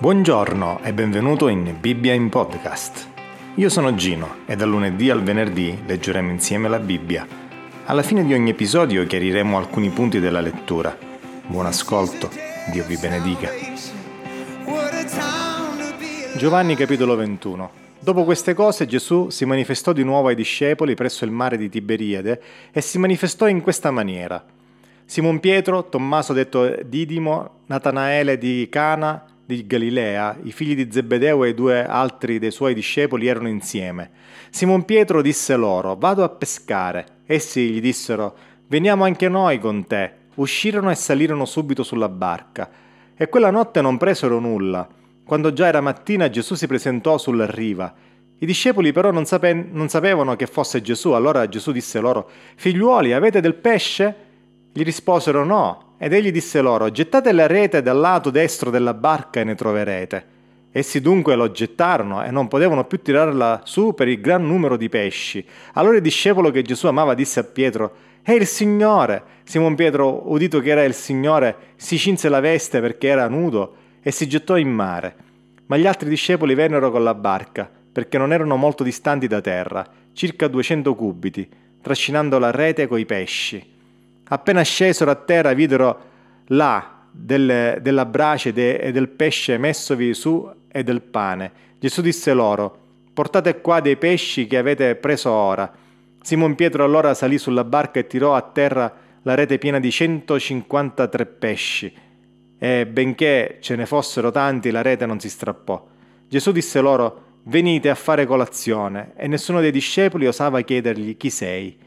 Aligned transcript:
Buongiorno 0.00 0.78
e 0.84 0.92
benvenuto 0.92 1.48
in 1.48 1.76
Bibbia 1.80 2.12
in 2.12 2.28
Podcast. 2.28 3.08
Io 3.56 3.68
sono 3.68 3.96
Gino 3.96 4.36
e 4.46 4.54
dal 4.54 4.68
lunedì 4.68 5.10
al 5.10 5.24
venerdì 5.24 5.76
leggeremo 5.84 6.30
insieme 6.30 6.68
la 6.68 6.78
Bibbia. 6.78 7.26
Alla 7.86 8.04
fine 8.04 8.24
di 8.24 8.32
ogni 8.32 8.50
episodio 8.50 9.04
chiariremo 9.04 9.58
alcuni 9.58 9.90
punti 9.90 10.20
della 10.20 10.40
lettura. 10.40 10.96
Buon 11.48 11.66
ascolto, 11.66 12.30
Dio 12.70 12.84
vi 12.84 12.96
benedica. 12.96 13.50
Giovanni 16.36 16.76
capitolo 16.76 17.16
21. 17.16 17.70
Dopo 17.98 18.22
queste 18.22 18.54
cose 18.54 18.86
Gesù 18.86 19.30
si 19.30 19.44
manifestò 19.46 19.92
di 19.92 20.04
nuovo 20.04 20.28
ai 20.28 20.36
discepoli 20.36 20.94
presso 20.94 21.24
il 21.24 21.32
mare 21.32 21.56
di 21.56 21.68
Tiberiade 21.68 22.40
e 22.70 22.80
si 22.80 22.98
manifestò 22.98 23.48
in 23.48 23.62
questa 23.62 23.90
maniera. 23.90 24.44
Simon 25.04 25.40
Pietro, 25.40 25.88
Tommaso 25.88 26.32
detto 26.32 26.72
Didimo, 26.84 27.62
Natanaele 27.66 28.38
di 28.38 28.68
Cana, 28.70 29.24
di 29.48 29.66
Galilea, 29.66 30.36
i 30.42 30.52
figli 30.52 30.74
di 30.74 30.92
Zebedeo 30.92 31.42
e 31.42 31.54
due 31.54 31.82
altri 31.82 32.38
dei 32.38 32.50
suoi 32.50 32.74
discepoli 32.74 33.28
erano 33.28 33.48
insieme. 33.48 34.10
Simon 34.50 34.84
Pietro 34.84 35.22
disse 35.22 35.56
loro, 35.56 35.96
vado 35.96 36.22
a 36.22 36.28
pescare. 36.28 37.22
Essi 37.24 37.70
gli 37.70 37.80
dissero, 37.80 38.36
veniamo 38.66 39.04
anche 39.04 39.26
noi 39.30 39.58
con 39.58 39.86
te. 39.86 40.12
Uscirono 40.34 40.90
e 40.90 40.94
salirono 40.94 41.46
subito 41.46 41.82
sulla 41.82 42.10
barca. 42.10 42.68
E 43.16 43.30
quella 43.30 43.50
notte 43.50 43.80
non 43.80 43.96
presero 43.96 44.38
nulla. 44.38 44.86
Quando 45.24 45.54
già 45.54 45.68
era 45.68 45.80
mattina 45.80 46.28
Gesù 46.28 46.54
si 46.54 46.66
presentò 46.66 47.16
sulla 47.16 47.46
riva. 47.46 47.94
I 48.40 48.44
discepoli 48.44 48.92
però 48.92 49.10
non, 49.12 49.24
sape- 49.24 49.54
non 49.54 49.88
sapevano 49.88 50.36
che 50.36 50.46
fosse 50.46 50.82
Gesù, 50.82 51.12
allora 51.12 51.48
Gesù 51.48 51.72
disse 51.72 52.00
loro, 52.00 52.28
figliuoli, 52.54 53.14
avete 53.14 53.40
del 53.40 53.54
pesce? 53.54 54.14
Gli 54.74 54.82
risposero 54.82 55.42
no. 55.42 55.87
Ed 55.98 56.12
egli 56.12 56.30
disse 56.30 56.60
loro, 56.60 56.90
gettate 56.92 57.32
la 57.32 57.48
rete 57.48 57.82
dal 57.82 57.98
lato 57.98 58.30
destro 58.30 58.70
della 58.70 58.94
barca 58.94 59.40
e 59.40 59.44
ne 59.44 59.56
troverete. 59.56 60.36
Essi 60.70 61.00
dunque 61.00 61.34
lo 61.34 61.50
gettarono 61.50 62.22
e 62.24 62.30
non 62.30 62.46
potevano 62.46 62.84
più 62.84 63.02
tirarla 63.02 63.62
su 63.64 63.94
per 63.94 64.06
il 64.06 64.20
gran 64.20 64.46
numero 64.46 64.76
di 64.76 64.88
pesci. 64.88 65.44
Allora 65.72 65.96
il 65.96 66.02
discepolo 66.02 66.52
che 66.52 66.62
Gesù 66.62 66.86
amava 66.86 67.14
disse 67.14 67.40
a 67.40 67.44
Pietro, 67.44 67.94
è 68.22 68.30
il 68.30 68.46
Signore. 68.46 69.22
Simon 69.42 69.74
Pietro, 69.74 70.30
udito 70.30 70.60
che 70.60 70.70
era 70.70 70.84
il 70.84 70.94
Signore, 70.94 71.56
si 71.74 71.98
cinse 71.98 72.28
la 72.28 72.38
veste 72.38 72.80
perché 72.80 73.08
era 73.08 73.26
nudo 73.26 73.74
e 74.00 74.12
si 74.12 74.28
gettò 74.28 74.56
in 74.56 74.70
mare. 74.70 75.16
Ma 75.66 75.76
gli 75.76 75.86
altri 75.86 76.08
discepoli 76.08 76.54
vennero 76.54 76.92
con 76.92 77.02
la 77.02 77.14
barca, 77.14 77.68
perché 77.90 78.18
non 78.18 78.32
erano 78.32 78.54
molto 78.54 78.84
distanti 78.84 79.26
da 79.26 79.40
terra, 79.40 79.84
circa 80.12 80.46
duecento 80.46 80.94
cubiti, 80.94 81.48
trascinando 81.82 82.38
la 82.38 82.52
rete 82.52 82.86
coi 82.86 83.04
pesci. 83.04 83.76
Appena 84.28 84.62
scesero 84.62 85.10
a 85.10 85.14
terra 85.14 85.52
videro 85.52 86.00
là 86.48 87.02
delle, 87.10 87.78
della 87.80 88.04
brace 88.04 88.52
de, 88.52 88.76
e 88.76 88.92
del 88.92 89.08
pesce 89.08 89.58
messovi 89.58 90.14
su 90.14 90.50
e 90.68 90.82
del 90.84 91.00
pane. 91.00 91.52
Gesù 91.78 92.00
disse 92.00 92.32
loro, 92.32 92.78
portate 93.12 93.60
qua 93.60 93.80
dei 93.80 93.96
pesci 93.96 94.46
che 94.46 94.58
avete 94.58 94.94
preso 94.96 95.30
ora. 95.30 95.70
Simon 96.20 96.54
Pietro 96.54 96.84
allora 96.84 97.14
salì 97.14 97.38
sulla 97.38 97.64
barca 97.64 98.00
e 98.00 98.06
tirò 98.06 98.34
a 98.34 98.42
terra 98.42 98.92
la 99.22 99.34
rete 99.34 99.58
piena 99.58 99.80
di 99.80 99.90
153 99.90 101.26
pesci. 101.26 101.92
E 102.58 102.86
benché 102.86 103.58
ce 103.60 103.76
ne 103.76 103.86
fossero 103.86 104.30
tanti, 104.30 104.70
la 104.70 104.82
rete 104.82 105.06
non 105.06 105.20
si 105.20 105.28
strappò. 105.28 105.86
Gesù 106.28 106.52
disse 106.52 106.80
loro, 106.80 107.24
venite 107.44 107.88
a 107.88 107.94
fare 107.94 108.26
colazione, 108.26 109.12
e 109.16 109.26
nessuno 109.26 109.60
dei 109.60 109.70
discepoli 109.70 110.26
osava 110.26 110.60
chiedergli 110.60 111.16
chi 111.16 111.30
sei. 111.30 111.78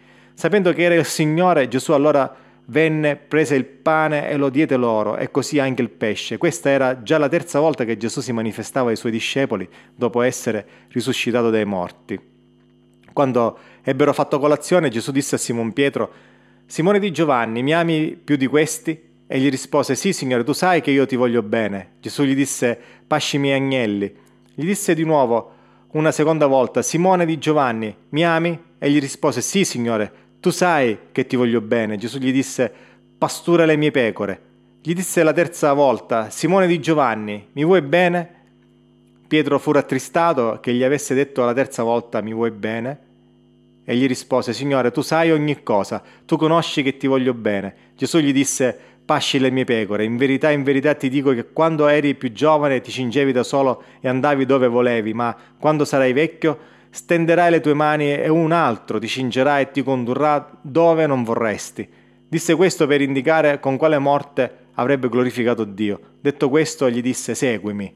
Sapendo 0.41 0.73
che 0.73 0.81
era 0.81 0.95
il 0.95 1.05
Signore, 1.05 1.67
Gesù 1.67 1.91
allora 1.91 2.35
venne, 2.65 3.15
prese 3.15 3.53
il 3.53 3.63
pane 3.63 4.27
e 4.27 4.37
lo 4.37 4.49
diede 4.49 4.75
loro, 4.75 5.15
e 5.15 5.29
così 5.29 5.59
anche 5.59 5.83
il 5.83 5.91
pesce. 5.91 6.37
Questa 6.37 6.67
era 6.67 7.03
già 7.03 7.19
la 7.19 7.29
terza 7.29 7.59
volta 7.59 7.85
che 7.85 7.95
Gesù 7.95 8.21
si 8.21 8.31
manifestava 8.31 8.89
ai 8.89 8.95
suoi 8.95 9.11
discepoli 9.11 9.69
dopo 9.93 10.23
essere 10.23 10.65
risuscitato 10.87 11.51
dai 11.51 11.65
morti. 11.65 12.19
Quando 13.13 13.55
ebbero 13.83 14.13
fatto 14.13 14.39
colazione, 14.39 14.89
Gesù 14.89 15.11
disse 15.11 15.35
a 15.35 15.37
Simon 15.37 15.73
Pietro, 15.73 16.11
Simone 16.65 16.97
di 16.97 17.11
Giovanni, 17.11 17.61
mi 17.61 17.75
ami 17.75 18.15
più 18.15 18.35
di 18.35 18.47
questi? 18.47 18.99
E 19.27 19.39
gli 19.39 19.47
rispose, 19.47 19.93
sì 19.93 20.11
Signore, 20.11 20.43
tu 20.43 20.53
sai 20.53 20.81
che 20.81 20.89
io 20.89 21.05
ti 21.05 21.15
voglio 21.15 21.43
bene. 21.43 21.97
Gesù 21.99 22.23
gli 22.23 22.33
disse, 22.33 22.79
pasci 23.05 23.35
i 23.35 23.39
miei 23.39 23.59
agnelli. 23.59 24.11
Gli 24.55 24.65
disse 24.65 24.95
di 24.95 25.03
nuovo, 25.03 25.51
una 25.91 26.11
seconda 26.11 26.47
volta, 26.47 26.81
Simone 26.81 27.27
di 27.27 27.37
Giovanni, 27.37 27.95
mi 28.09 28.25
ami? 28.25 28.69
E 28.79 28.89
gli 28.89 28.99
rispose, 28.99 29.41
sì 29.41 29.63
Signore, 29.63 30.11
tu 30.41 30.49
sai 30.49 30.97
che 31.11 31.27
ti 31.27 31.35
voglio 31.35 31.61
bene. 31.61 31.97
Gesù 31.97 32.17
gli 32.17 32.33
disse, 32.33 32.69
pastura 33.17 33.63
le 33.63 33.77
mie 33.77 33.91
pecore. 33.91 34.41
Gli 34.81 34.93
disse 34.93 35.21
la 35.21 35.31
terza 35.31 35.71
volta, 35.73 36.31
Simone 36.31 36.65
di 36.65 36.79
Giovanni, 36.79 37.49
mi 37.51 37.63
vuoi 37.63 37.83
bene? 37.83 38.39
Pietro 39.27 39.59
fu 39.59 39.71
rattristato 39.71 40.57
che 40.59 40.73
gli 40.73 40.83
avesse 40.83 41.13
detto 41.13 41.45
la 41.45 41.53
terza 41.53 41.83
volta, 41.83 42.21
mi 42.21 42.33
vuoi 42.33 42.49
bene? 42.49 42.99
E 43.85 43.95
gli 43.95 44.07
rispose, 44.07 44.51
Signore, 44.51 44.89
tu 44.89 45.01
sai 45.01 45.31
ogni 45.31 45.61
cosa, 45.61 46.01
tu 46.25 46.35
conosci 46.35 46.81
che 46.81 46.97
ti 46.97 47.05
voglio 47.05 47.35
bene. 47.35 47.75
Gesù 47.95 48.17
gli 48.17 48.33
disse, 48.33 48.75
pasci 49.05 49.37
le 49.37 49.51
mie 49.51 49.65
pecore. 49.65 50.03
In 50.03 50.17
verità, 50.17 50.49
in 50.49 50.63
verità 50.63 50.95
ti 50.95 51.09
dico 51.09 51.31
che 51.33 51.51
quando 51.51 51.87
eri 51.87 52.15
più 52.15 52.31
giovane 52.31 52.81
ti 52.81 52.89
cingevi 52.89 53.31
da 53.31 53.43
solo 53.43 53.83
e 53.99 54.07
andavi 54.07 54.47
dove 54.47 54.67
volevi, 54.67 55.13
ma 55.13 55.37
quando 55.59 55.85
sarai 55.85 56.13
vecchio 56.13 56.57
stenderai 56.91 57.49
le 57.49 57.61
tue 57.61 57.73
mani 57.73 58.13
e 58.13 58.29
un 58.29 58.51
altro 58.51 58.99
ti 58.99 59.07
cingerà 59.07 59.59
e 59.59 59.71
ti 59.71 59.81
condurrà 59.81 60.51
dove 60.61 61.07
non 61.07 61.23
vorresti. 61.23 61.87
Disse 62.27 62.55
questo 62.55 62.85
per 62.85 63.01
indicare 63.01 63.59
con 63.59 63.77
quale 63.77 63.97
morte 63.97 64.57
avrebbe 64.75 65.09
glorificato 65.09 65.63
Dio. 65.63 65.99
Detto 66.19 66.49
questo 66.49 66.89
gli 66.89 67.01
disse 67.01 67.33
seguimi. 67.33 67.93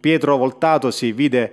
Pietro 0.00 0.36
voltatosi 0.36 1.12
vide 1.12 1.52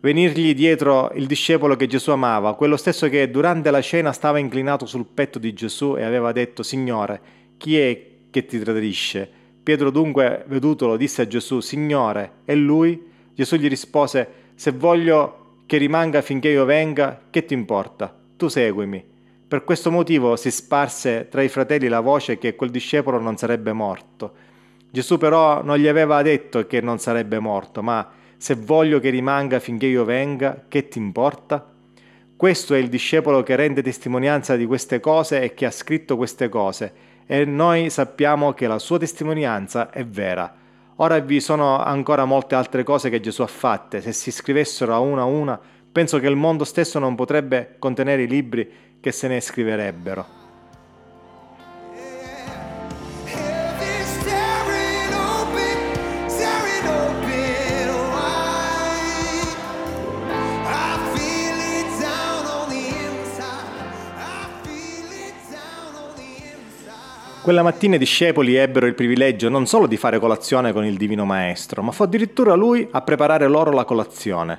venirgli 0.00 0.54
dietro 0.54 1.10
il 1.14 1.26
discepolo 1.26 1.76
che 1.76 1.86
Gesù 1.86 2.10
amava, 2.10 2.54
quello 2.54 2.76
stesso 2.76 3.08
che 3.08 3.30
durante 3.30 3.70
la 3.70 3.82
cena 3.82 4.12
stava 4.12 4.38
inclinato 4.38 4.86
sul 4.86 5.06
petto 5.06 5.38
di 5.38 5.52
Gesù 5.52 5.96
e 5.96 6.02
aveva 6.02 6.32
detto 6.32 6.62
Signore, 6.62 7.20
chi 7.58 7.78
è 7.78 8.06
che 8.30 8.46
ti 8.46 8.58
tradisce? 8.58 9.28
Pietro 9.62 9.90
dunque, 9.90 10.44
vedutolo, 10.46 10.96
disse 10.96 11.22
a 11.22 11.26
Gesù, 11.26 11.60
Signore, 11.60 12.32
e 12.46 12.54
lui? 12.54 13.08
Gesù 13.34 13.56
gli 13.56 13.68
rispose, 13.68 14.28
se 14.54 14.72
voglio 14.72 15.39
che 15.70 15.76
rimanga 15.76 16.20
finché 16.20 16.48
io 16.48 16.64
venga, 16.64 17.20
che 17.30 17.44
ti 17.44 17.54
importa? 17.54 18.12
Tu 18.36 18.48
seguimi. 18.48 19.04
Per 19.46 19.62
questo 19.62 19.92
motivo 19.92 20.34
si 20.34 20.50
sparse 20.50 21.28
tra 21.30 21.42
i 21.42 21.48
fratelli 21.48 21.86
la 21.86 22.00
voce 22.00 22.38
che 22.38 22.56
quel 22.56 22.70
discepolo 22.70 23.20
non 23.20 23.36
sarebbe 23.36 23.72
morto. 23.72 24.32
Gesù 24.90 25.16
però 25.16 25.62
non 25.62 25.78
gli 25.78 25.86
aveva 25.86 26.22
detto 26.22 26.66
che 26.66 26.80
non 26.80 26.98
sarebbe 26.98 27.38
morto, 27.38 27.84
ma 27.84 28.10
se 28.36 28.56
voglio 28.56 28.98
che 28.98 29.10
rimanga 29.10 29.60
finché 29.60 29.86
io 29.86 30.04
venga, 30.04 30.64
che 30.66 30.88
ti 30.88 30.98
importa? 30.98 31.64
Questo 32.34 32.74
è 32.74 32.78
il 32.78 32.88
discepolo 32.88 33.44
che 33.44 33.54
rende 33.54 33.80
testimonianza 33.80 34.56
di 34.56 34.66
queste 34.66 34.98
cose 34.98 35.40
e 35.40 35.54
che 35.54 35.66
ha 35.66 35.70
scritto 35.70 36.16
queste 36.16 36.48
cose, 36.48 36.92
e 37.26 37.44
noi 37.44 37.90
sappiamo 37.90 38.54
che 38.54 38.66
la 38.66 38.80
sua 38.80 38.98
testimonianza 38.98 39.90
è 39.90 40.04
vera. 40.04 40.52
Ora 41.02 41.18
vi 41.20 41.40
sono 41.40 41.78
ancora 41.78 42.26
molte 42.26 42.54
altre 42.54 42.82
cose 42.82 43.08
che 43.08 43.20
Gesù 43.20 43.40
ha 43.40 43.46
fatte, 43.46 44.02
se 44.02 44.12
si 44.12 44.30
scrivessero 44.30 44.92
a 44.92 44.98
una 44.98 45.22
a 45.22 45.24
una, 45.24 45.58
penso 45.90 46.18
che 46.18 46.26
il 46.26 46.36
mondo 46.36 46.64
stesso 46.64 46.98
non 46.98 47.14
potrebbe 47.14 47.76
contenere 47.78 48.24
i 48.24 48.28
libri 48.28 48.70
che 49.00 49.10
se 49.10 49.26
ne 49.26 49.40
scriverebbero. 49.40 50.39
Quella 67.42 67.62
mattina 67.62 67.94
i 67.94 67.98
discepoli 67.98 68.54
ebbero 68.56 68.84
il 68.84 68.94
privilegio 68.94 69.48
non 69.48 69.64
solo 69.64 69.86
di 69.86 69.96
fare 69.96 70.18
colazione 70.18 70.74
con 70.74 70.84
il 70.84 70.98
Divino 70.98 71.24
Maestro, 71.24 71.82
ma 71.82 71.90
fu 71.90 72.02
addirittura 72.02 72.52
lui 72.54 72.86
a 72.90 73.00
preparare 73.00 73.48
loro 73.48 73.70
la 73.70 73.86
colazione. 73.86 74.58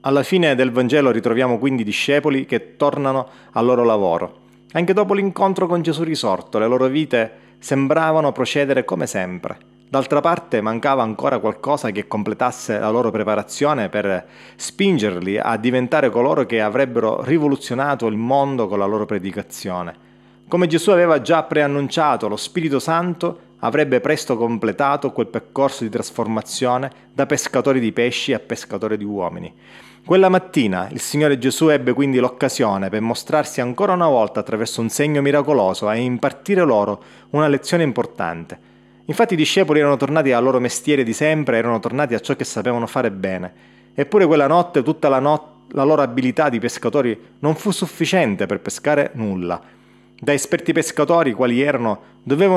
Alla 0.00 0.22
fine 0.22 0.54
del 0.54 0.72
Vangelo 0.72 1.10
ritroviamo 1.10 1.58
quindi 1.58 1.82
i 1.82 1.84
discepoli 1.84 2.46
che 2.46 2.76
tornano 2.76 3.28
al 3.52 3.66
loro 3.66 3.84
lavoro. 3.84 4.38
Anche 4.72 4.94
dopo 4.94 5.12
l'incontro 5.12 5.66
con 5.66 5.82
Gesù 5.82 6.04
risorto, 6.04 6.58
le 6.58 6.66
loro 6.66 6.86
vite 6.86 7.32
sembravano 7.58 8.32
procedere 8.32 8.86
come 8.86 9.06
sempre. 9.06 9.58
D'altra 9.86 10.22
parte 10.22 10.62
mancava 10.62 11.02
ancora 11.02 11.38
qualcosa 11.38 11.90
che 11.90 12.08
completasse 12.08 12.78
la 12.78 12.90
loro 12.90 13.10
preparazione 13.10 13.90
per 13.90 14.26
spingerli 14.56 15.36
a 15.38 15.58
diventare 15.58 16.08
coloro 16.08 16.46
che 16.46 16.62
avrebbero 16.62 17.22
rivoluzionato 17.22 18.06
il 18.06 18.16
mondo 18.16 18.68
con 18.68 18.78
la 18.78 18.86
loro 18.86 19.04
predicazione. 19.04 20.05
Come 20.48 20.68
Gesù 20.68 20.90
aveva 20.90 21.20
già 21.20 21.42
preannunciato, 21.42 22.28
lo 22.28 22.36
Spirito 22.36 22.78
Santo 22.78 23.40
avrebbe 23.60 24.00
presto 24.00 24.36
completato 24.36 25.10
quel 25.10 25.26
percorso 25.26 25.82
di 25.82 25.90
trasformazione 25.90 26.88
da 27.12 27.26
pescatori 27.26 27.80
di 27.80 27.90
pesci 27.90 28.32
a 28.32 28.38
pescatori 28.38 28.96
di 28.96 29.02
uomini. 29.02 29.52
Quella 30.04 30.28
mattina 30.28 30.86
il 30.92 31.00
Signore 31.00 31.38
Gesù 31.38 31.66
ebbe 31.66 31.92
quindi 31.94 32.20
l'occasione 32.20 32.90
per 32.90 33.00
mostrarsi 33.00 33.60
ancora 33.60 33.94
una 33.94 34.06
volta 34.06 34.38
attraverso 34.38 34.80
un 34.80 34.88
segno 34.88 35.20
miracoloso 35.20 35.90
e 35.90 35.98
impartire 35.98 36.62
loro 36.62 37.02
una 37.30 37.48
lezione 37.48 37.82
importante. 37.82 38.56
Infatti 39.06 39.34
i 39.34 39.36
discepoli 39.36 39.80
erano 39.80 39.96
tornati 39.96 40.30
al 40.30 40.44
loro 40.44 40.60
mestiere 40.60 41.02
di 41.02 41.12
sempre, 41.12 41.58
erano 41.58 41.80
tornati 41.80 42.14
a 42.14 42.20
ciò 42.20 42.36
che 42.36 42.44
sapevano 42.44 42.86
fare 42.86 43.10
bene. 43.10 43.52
Eppure 43.94 44.26
quella 44.26 44.46
notte 44.46 44.84
tutta 44.84 45.08
la, 45.08 45.18
not- 45.18 45.72
la 45.72 45.82
loro 45.82 46.02
abilità 46.02 46.48
di 46.48 46.60
pescatori 46.60 47.20
non 47.40 47.56
fu 47.56 47.72
sufficiente 47.72 48.46
per 48.46 48.60
pescare 48.60 49.10
nulla. 49.14 49.74
Da 50.18 50.32
esperti 50.32 50.72
pescatori 50.72 51.34
quali 51.34 51.60
erano, 51.60 52.00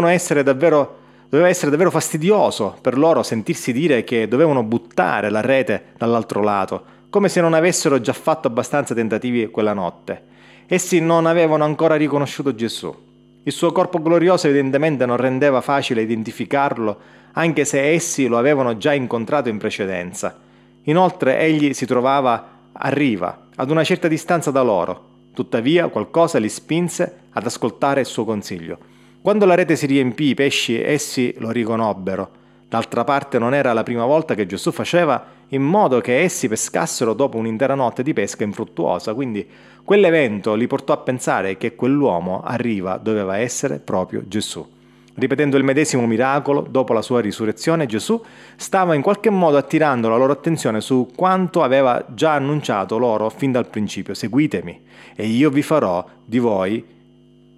essere 0.08 0.44
davvero, 0.44 0.98
doveva 1.28 1.50
essere 1.50 1.70
davvero 1.70 1.92
fastidioso 1.92 2.78
per 2.80 2.98
loro 2.98 3.22
sentirsi 3.22 3.74
dire 3.74 4.06
che 4.06 4.30
dovevano 4.30 4.64
buttare 4.64 5.30
la 5.30 5.42
rete 5.42 5.88
dall'altro 5.98 6.42
lato, 6.42 6.84
come 7.10 7.28
se 7.28 7.42
non 7.42 7.54
avessero 7.54 8.00
già 8.00 8.14
fatto 8.14 8.48
abbastanza 8.48 8.94
tentativi 8.94 9.50
quella 9.50 9.74
notte. 9.74 10.24
Essi 10.68 11.02
non 11.02 11.26
avevano 11.26 11.66
ancora 11.66 11.96
riconosciuto 11.96 12.56
Gesù. 12.56 12.96
Il 13.44 13.52
suo 13.52 13.72
corpo 13.72 14.02
glorioso 14.02 14.48
evidentemente 14.48 15.06
non 15.06 15.18
rendeva 15.18 15.60
facile 15.60 16.04
identificarlo, 16.04 16.98
anche 17.34 17.66
se 17.66 17.92
essi 17.92 18.28
lo 18.28 18.38
avevano 18.38 18.78
già 18.78 18.94
incontrato 18.94 19.50
in 19.50 19.58
precedenza. 19.58 20.38
Inoltre 20.84 21.40
egli 21.40 21.74
si 21.74 21.86
trovava 21.86 22.58
a 22.72 22.90
riva, 22.90 23.48
ad 23.56 23.70
una 23.70 23.84
certa 23.84 24.08
distanza 24.08 24.50
da 24.52 24.62
loro. 24.62 25.08
Tuttavia 25.34 25.88
qualcosa 25.88 26.38
li 26.38 26.50
spinse 26.50 27.22
ad 27.32 27.46
ascoltare 27.46 28.02
il 28.02 28.06
suo 28.06 28.26
consiglio. 28.26 28.78
Quando 29.22 29.46
la 29.46 29.56
rete 29.56 29.76
si 29.76 29.86
riempì, 29.86 30.26
i 30.26 30.34
pesci 30.34 30.82
essi 30.82 31.34
lo 31.38 31.52
riconobbero. 31.52 32.32
D'altra 32.68 33.04
parte 33.04 33.40
non 33.40 33.54
era 33.54 33.74
la 33.74 33.84
prima 33.84 34.06
volta 34.06 34.36
che 34.36 34.46
Gesù 34.46 34.72
faceva 34.72 35.26
in 35.50 35.64
modo 35.64 36.02
che 36.02 36.20
essi 36.20 36.48
pescassero 36.48 37.14
dopo 37.14 37.38
un'intera 37.38 37.74
notte 37.74 38.04
di 38.04 38.14
pesca 38.14 38.44
infruttuosa, 38.44 39.14
quindi 39.14 39.48
quell'evento 39.84 40.54
li 40.54 40.68
portò 40.68 40.94
a 40.94 40.98
pensare 40.98 41.58
che 41.58 41.76
quell'uomo 41.76 42.42
a 42.44 42.56
riva 42.56 42.98
doveva 42.98 43.38
essere 43.38 43.80
proprio 43.80 44.24
Gesù. 44.28 44.78
Ripetendo 45.20 45.58
il 45.58 45.66
medesimo 45.66 46.08
miracolo, 46.08 46.62
dopo 46.62 46.94
la 46.94 47.02
sua 47.02 47.20
risurrezione, 47.20 47.86
Gesù 47.86 48.24
stava 48.56 48.96
in 48.96 49.02
qualche 49.02 49.30
modo 49.30 49.58
attirando 49.58 50.08
la 50.08 50.16
loro 50.16 50.32
attenzione 50.32 50.80
su 50.80 51.10
quanto 51.14 51.62
aveva 51.62 52.06
già 52.08 52.36
annunciato 52.36 52.98
loro 52.98 53.30
fin 53.30 53.52
dal 53.52 53.68
principio. 53.68 54.14
Seguitemi 54.14 54.82
e 55.16 55.26
io 55.26 55.50
vi 55.50 55.62
farò 55.62 56.06
di 56.24 56.40
voi 56.40 56.86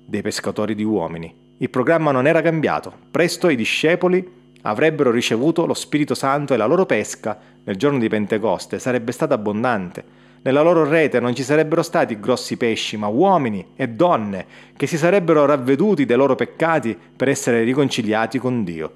dei 0.03 0.21
pescatori 0.23 0.73
di 0.73 0.83
uomini. 0.83 1.33
Il 1.57 1.69
programma 1.69 2.11
non 2.11 2.25
era 2.25 2.41
cambiato. 2.41 2.91
Presto 3.11 3.47
i 3.47 3.55
discepoli 3.55 4.27
avrebbero 4.63 5.11
ricevuto 5.11 5.67
lo 5.67 5.75
Spirito 5.75 6.15
Santo 6.15 6.55
e 6.55 6.57
la 6.57 6.65
loro 6.65 6.87
pesca 6.87 7.37
nel 7.63 7.75
giorno 7.75 7.99
di 7.99 8.09
Pentecoste 8.09 8.79
sarebbe 8.79 9.11
stata 9.11 9.35
abbondante. 9.35 10.03
Nella 10.43 10.61
loro 10.61 10.83
rete 10.85 11.19
non 11.19 11.35
ci 11.35 11.43
sarebbero 11.43 11.83
stati 11.83 12.19
grossi 12.19 12.57
pesci, 12.57 12.97
ma 12.97 13.05
uomini 13.05 13.73
e 13.75 13.89
donne 13.89 14.45
che 14.75 14.87
si 14.87 14.97
sarebbero 14.97 15.45
ravveduti 15.45 16.05
dei 16.05 16.17
loro 16.17 16.33
peccati 16.33 16.97
per 17.15 17.29
essere 17.29 17.61
riconciliati 17.61 18.39
con 18.39 18.63
Dio. 18.63 18.91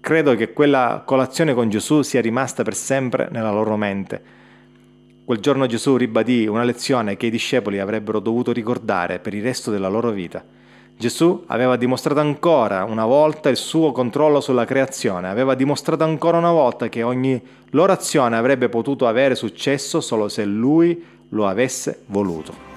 Credo 0.00 0.34
che 0.34 0.52
quella 0.52 1.02
colazione 1.06 1.54
con 1.54 1.70
Gesù 1.70 2.02
sia 2.02 2.20
rimasta 2.20 2.62
per 2.62 2.74
sempre 2.74 3.28
nella 3.30 3.50
loro 3.50 3.76
mente. 3.78 4.22
Quel 5.24 5.38
giorno 5.38 5.66
Gesù 5.66 5.96
ribadì 5.96 6.46
una 6.46 6.64
lezione 6.64 7.16
che 7.16 7.26
i 7.26 7.30
discepoli 7.30 7.78
avrebbero 7.78 8.20
dovuto 8.20 8.52
ricordare 8.52 9.18
per 9.18 9.32
il 9.32 9.42
resto 9.42 9.70
della 9.70 9.88
loro 9.88 10.10
vita. 10.10 10.44
Gesù 10.96 11.44
aveva 11.46 11.76
dimostrato 11.76 12.20
ancora 12.20 12.84
una 12.84 13.04
volta 13.04 13.48
il 13.48 13.56
suo 13.56 13.92
controllo 13.92 14.40
sulla 14.40 14.64
creazione, 14.64 15.28
aveva 15.28 15.54
dimostrato 15.54 16.04
ancora 16.04 16.38
una 16.38 16.52
volta 16.52 16.88
che 16.88 17.02
ogni 17.02 17.40
loro 17.70 17.92
azione 17.92 18.36
avrebbe 18.36 18.68
potuto 18.68 19.06
avere 19.06 19.34
successo 19.34 20.00
solo 20.00 20.28
se 20.28 20.44
lui 20.44 21.04
lo 21.30 21.48
avesse 21.48 22.02
voluto. 22.06 22.70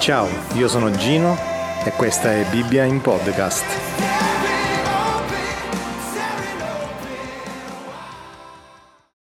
Ciao, 0.00 0.28
io 0.56 0.68
sono 0.68 0.90
Gino 0.90 1.34
e 1.82 1.90
questa 1.92 2.30
è 2.30 2.44
Bibbia 2.50 2.84
in 2.84 3.00
podcast. 3.00 4.03